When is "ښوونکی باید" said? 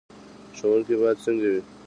0.57-1.17